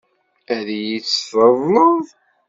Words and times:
Ad 0.55 0.67
iyi-tt-tṛeḍleḍ? 0.77 2.05